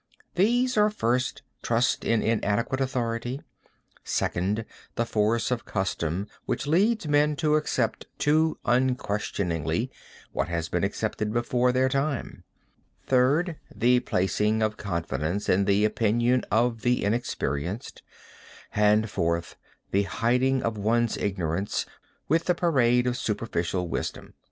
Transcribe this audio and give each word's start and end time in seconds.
"These 0.33 0.77
are 0.77 0.89
first, 0.89 1.43
trust 1.61 2.03
in 2.03 2.23
inadequate 2.23 2.81
authority; 2.81 3.39
second, 4.03 4.65
the 4.95 5.05
force 5.05 5.51
of 5.51 5.63
custom 5.63 6.25
which 6.45 6.65
leads 6.65 7.07
men 7.07 7.35
to 7.35 7.53
accept 7.55 8.07
too 8.17 8.57
unquestioningly 8.65 9.91
what 10.31 10.47
has 10.47 10.69
been 10.69 10.83
accepted 10.83 11.31
before 11.31 11.71
their 11.71 11.87
time; 11.87 12.43
third, 13.05 13.57
the 13.75 13.99
placing 13.99 14.63
of 14.63 14.75
confidence 14.75 15.47
in 15.47 15.65
the 15.65 15.85
opinion 15.85 16.45
of 16.49 16.81
the 16.81 17.03
inexperienced; 17.03 18.01
and 18.73 19.07
fourth, 19.07 19.55
the 19.91 20.01
hiding 20.01 20.63
of 20.63 20.79
one's 20.79 21.15
own 21.19 21.23
ignorance 21.25 21.85
with 22.27 22.45
the 22.45 22.55
parade 22.55 23.05
of 23.05 23.13
a 23.13 23.17
superficial 23.17 23.87
wisdom." 23.87 24.33